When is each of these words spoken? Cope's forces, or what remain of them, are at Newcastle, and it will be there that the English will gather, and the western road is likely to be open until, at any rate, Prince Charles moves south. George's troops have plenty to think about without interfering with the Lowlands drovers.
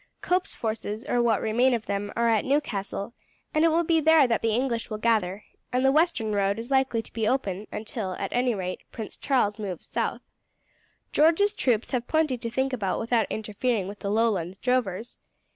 Cope's 0.21 0.55
forces, 0.55 1.05
or 1.05 1.21
what 1.21 1.43
remain 1.43 1.75
of 1.75 1.85
them, 1.85 2.11
are 2.15 2.27
at 2.27 2.43
Newcastle, 2.43 3.13
and 3.53 3.63
it 3.63 3.67
will 3.67 3.83
be 3.83 3.99
there 4.01 4.25
that 4.25 4.41
the 4.41 4.49
English 4.49 4.89
will 4.89 4.97
gather, 4.97 5.43
and 5.71 5.85
the 5.85 5.91
western 5.91 6.33
road 6.33 6.57
is 6.57 6.71
likely 6.71 7.03
to 7.03 7.13
be 7.13 7.27
open 7.27 7.67
until, 7.71 8.13
at 8.13 8.33
any 8.33 8.55
rate, 8.55 8.81
Prince 8.91 9.15
Charles 9.15 9.59
moves 9.59 9.85
south. 9.85 10.21
George's 11.11 11.55
troops 11.55 11.91
have 11.91 12.07
plenty 12.07 12.35
to 12.35 12.49
think 12.49 12.73
about 12.73 12.97
without 12.99 13.27
interfering 13.29 13.87
with 13.87 13.99
the 13.99 14.09
Lowlands 14.09 14.57
drovers. 14.57 15.19